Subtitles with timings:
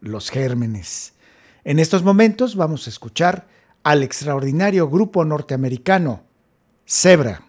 [0.00, 1.14] los gérmenes.
[1.64, 3.46] En estos momentos vamos a escuchar
[3.82, 6.22] al extraordinario grupo norteamericano
[6.86, 7.46] Zebra.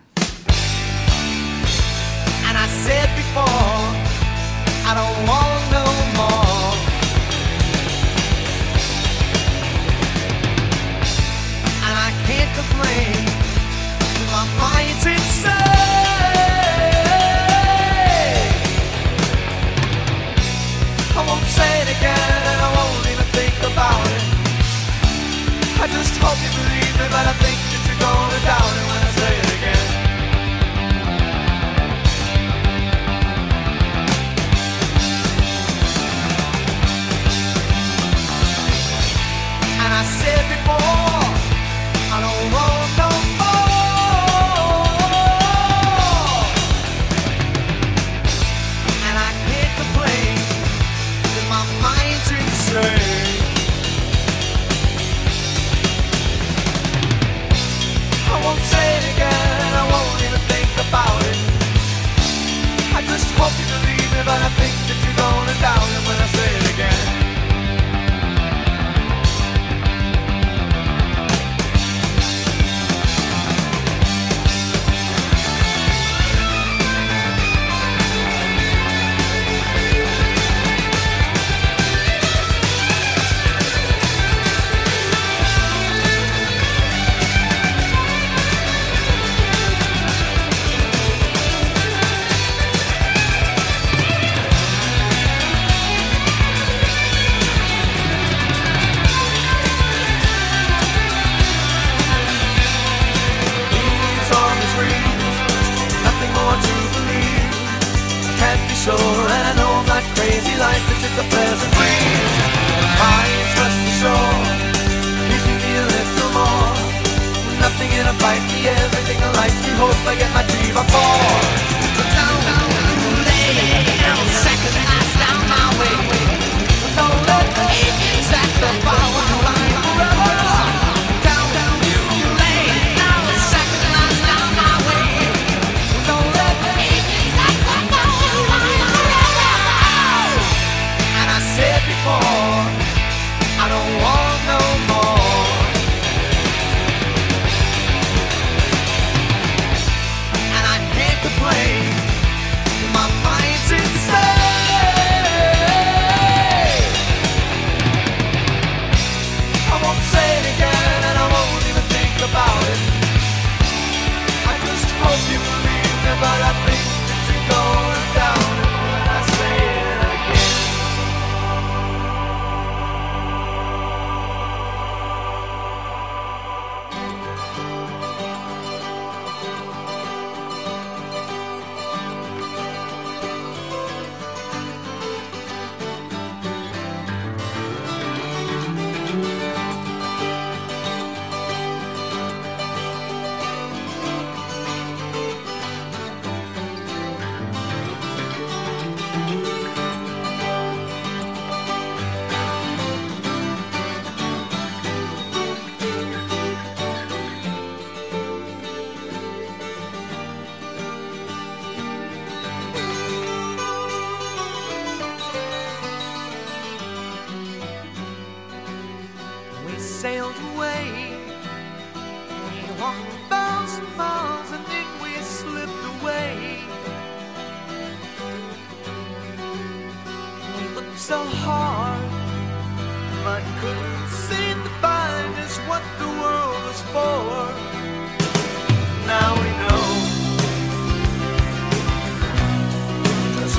[28.49, 28.86] out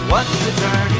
[0.08, 0.98] What's the journey?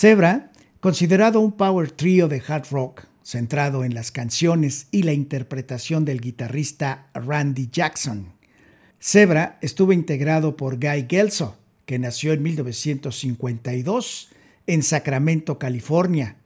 [0.00, 6.04] Zebra, considerado un power trio de hard rock, centrado en las canciones y la interpretación
[6.04, 8.32] del guitarrista Randy Jackson.
[9.02, 14.28] Zebra estuvo integrado por Guy Gelso, que nació en 1952
[14.68, 16.36] en Sacramento, California.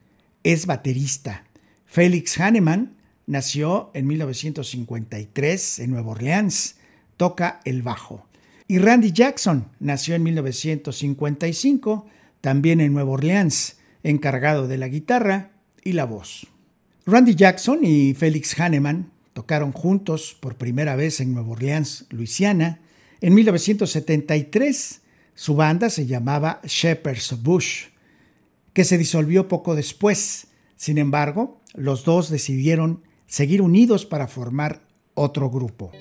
[0.43, 1.43] Es baterista.
[1.85, 2.95] Felix Hanneman
[3.27, 6.77] nació en 1953 en Nueva Orleans.
[7.17, 8.25] Toca el bajo.
[8.67, 12.07] Y Randy Jackson nació en 1955
[12.43, 16.45] también en Nueva Orleans, encargado de la guitarra y la voz.
[17.05, 22.81] Randy Jackson y Felix Hanneman tocaron juntos por primera vez en Nueva Orleans, Luisiana,
[23.21, 25.01] en 1973.
[25.35, 27.85] Su banda se llamaba Shepherd's Bush,
[28.73, 30.47] que se disolvió poco después.
[30.75, 34.81] Sin embargo, los dos decidieron seguir unidos para formar
[35.13, 35.93] otro grupo.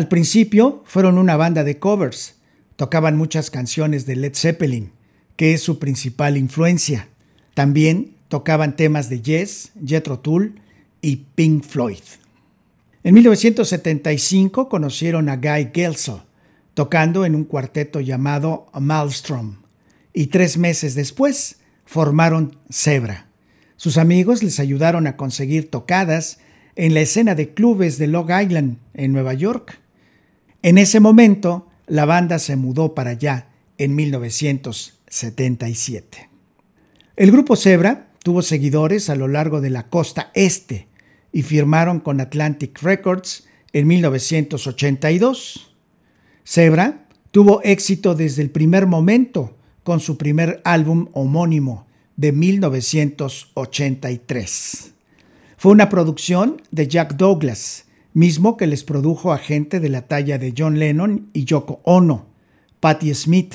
[0.00, 2.36] Al principio fueron una banda de covers,
[2.76, 4.92] tocaban muchas canciones de Led Zeppelin,
[5.36, 7.10] que es su principal influencia.
[7.52, 10.58] También tocaban temas de Yes, Jethro Tull
[11.02, 12.00] y Pink Floyd.
[13.04, 16.24] En 1975 conocieron a Guy Gelso,
[16.72, 19.56] tocando en un cuarteto llamado Maelstrom,
[20.14, 23.26] y tres meses después formaron Zebra.
[23.76, 26.38] Sus amigos les ayudaron a conseguir tocadas
[26.74, 29.79] en la escena de clubes de Long Island, en Nueva York.
[30.62, 36.28] En ese momento, la banda se mudó para allá en 1977.
[37.16, 40.88] El grupo Zebra tuvo seguidores a lo largo de la costa este
[41.32, 45.74] y firmaron con Atlantic Records en 1982.
[46.46, 54.92] Zebra tuvo éxito desde el primer momento con su primer álbum homónimo de 1983.
[55.56, 60.38] Fue una producción de Jack Douglas, mismo que les produjo a gente de la talla
[60.38, 62.26] de John Lennon y Yoko Ono,
[62.80, 63.54] Patti Smith,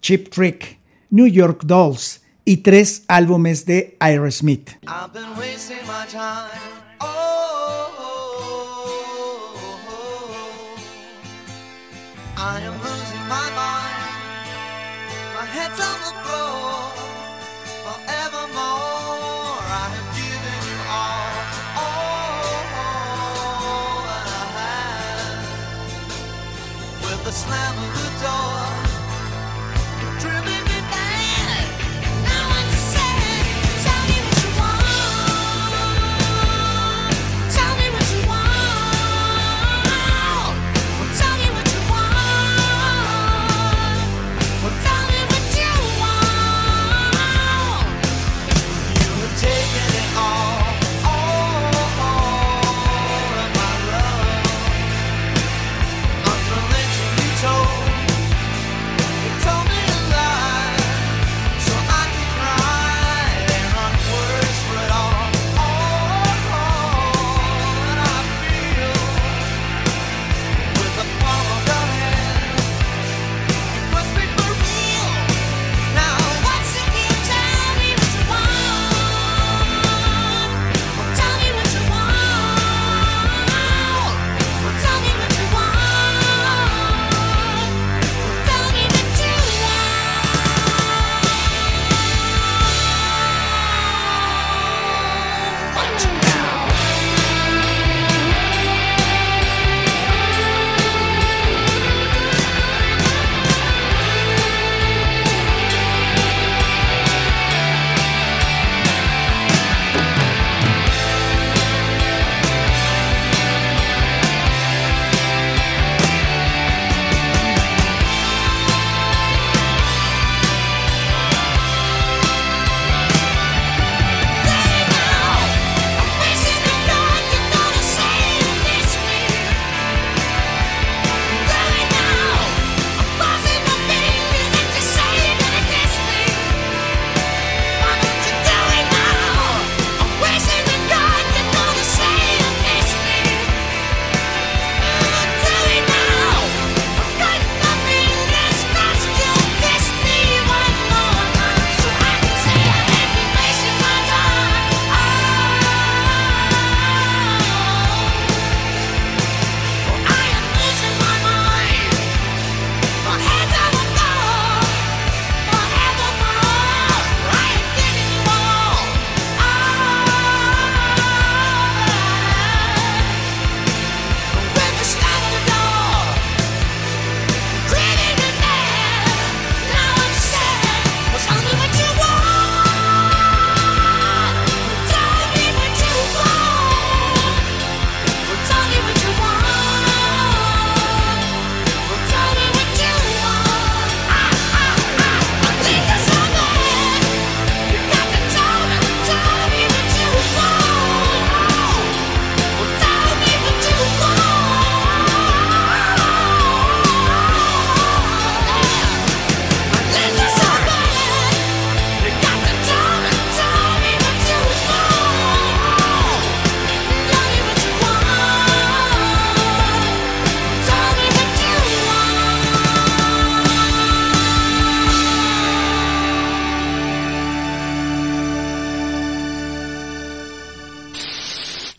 [0.00, 0.78] Chip Trick,
[1.10, 4.70] New York Dolls y tres álbumes de Aerosmith.
[15.62, 16.09] I've
[27.30, 27.69] the slime.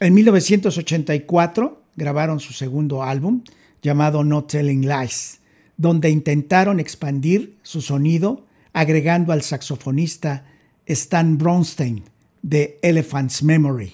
[0.02, 3.44] En 1984 grabaron su segundo álbum,
[3.84, 5.42] llamado No Telling Lies,
[5.78, 10.44] donde intentaron expandir su sonido agregando al saxofonista
[10.88, 12.04] Stan Bronstein
[12.42, 13.94] de Elephant's Memory.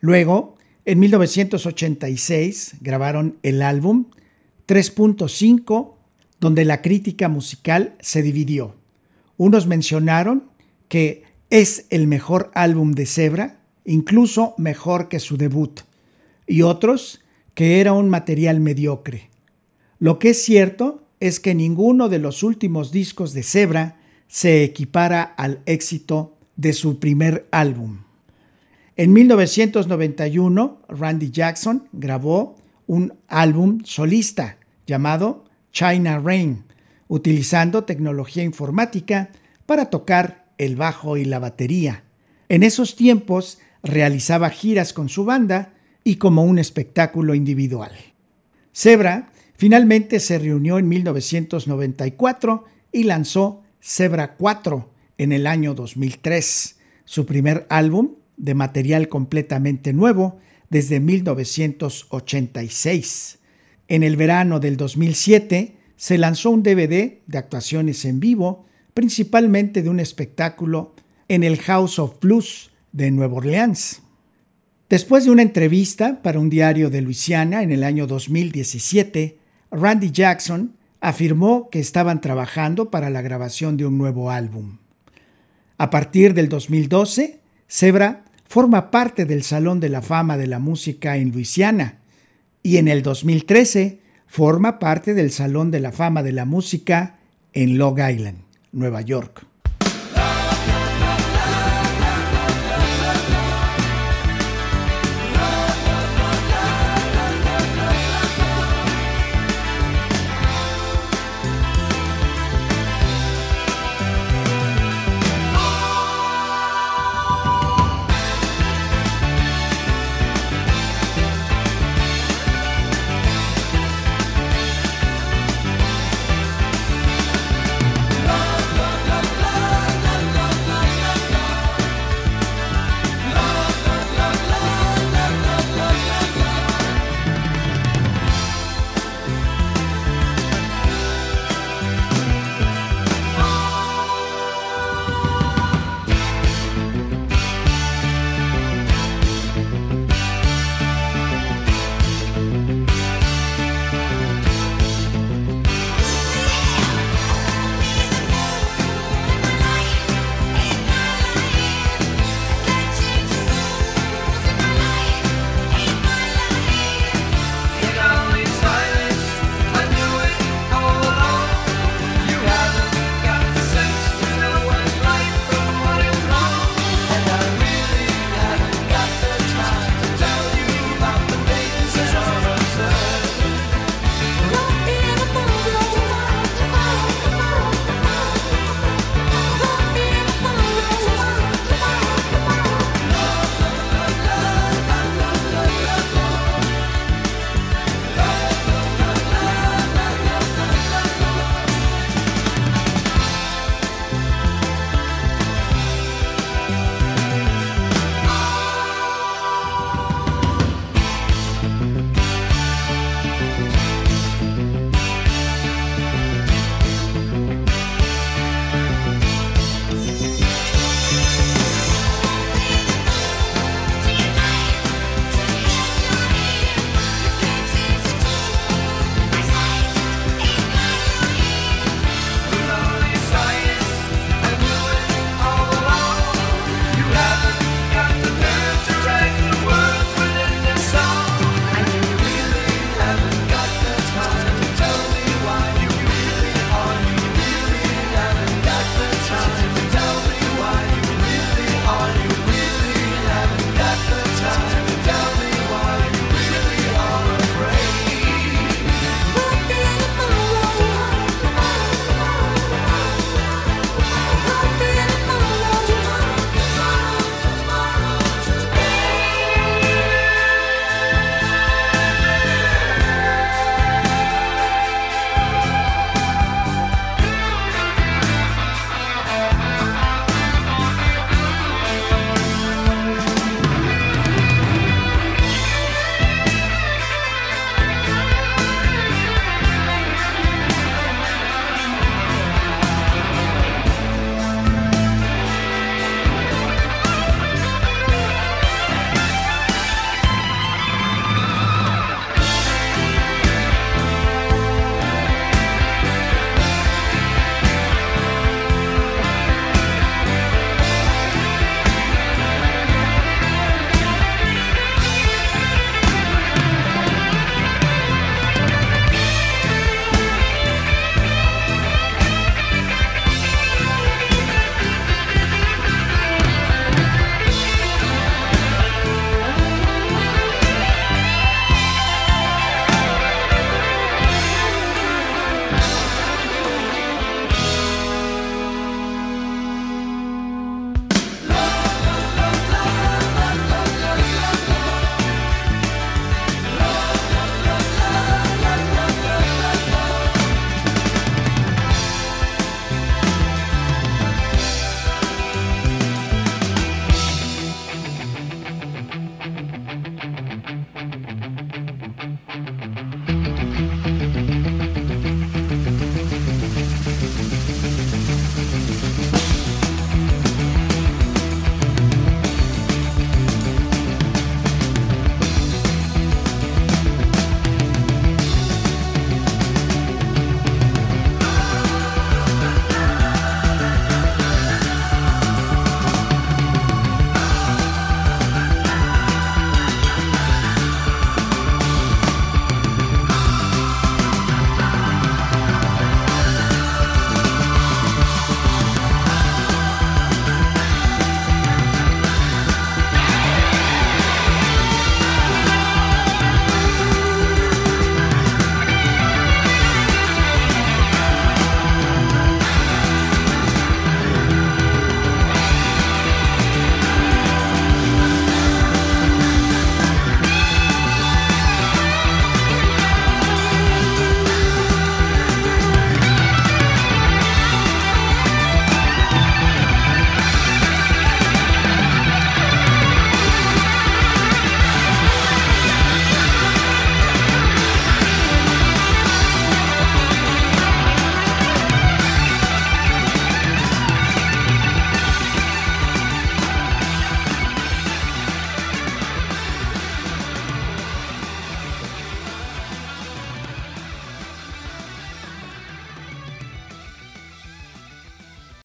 [0.00, 4.06] Luego, en 1986, grabaron el álbum
[4.66, 5.92] 3.5,
[6.40, 8.74] donde la crítica musical se dividió.
[9.36, 10.50] Unos mencionaron
[10.88, 15.80] que es el mejor álbum de Zebra, incluso mejor que su debut,
[16.46, 17.20] y otros
[17.54, 19.30] que era un material mediocre.
[19.98, 25.22] Lo que es cierto es que ninguno de los últimos discos de Zebra se equipara
[25.22, 28.00] al éxito de su primer álbum.
[28.96, 36.64] En 1991, Randy Jackson grabó un álbum solista llamado China Rain,
[37.08, 39.30] utilizando tecnología informática
[39.66, 42.04] para tocar el bajo y la batería.
[42.48, 45.72] En esos tiempos realizaba giras con su banda
[46.04, 47.92] y como un espectáculo individual.
[48.74, 57.26] Zebra finalmente se reunió en 1994 y lanzó Zebra 4 en el año 2003, su
[57.26, 60.38] primer álbum de material completamente nuevo
[60.70, 63.38] desde 1986.
[63.88, 69.90] En el verano del 2007 se lanzó un DVD de actuaciones en vivo, principalmente de
[69.90, 70.94] un espectáculo
[71.28, 74.02] en el House of Blues de Nueva Orleans.
[74.88, 79.38] Después de una entrevista para un diario de Luisiana en el año 2017,
[79.70, 84.78] Randy Jackson afirmó que estaban trabajando para la grabación de un nuevo álbum.
[85.78, 91.16] A partir del 2012, Zebra forma parte del Salón de la Fama de la Música
[91.16, 91.98] en Luisiana
[92.62, 97.18] y en el 2013 forma parte del Salón de la Fama de la Música
[97.54, 98.38] en Long Island,
[98.72, 99.46] Nueva York.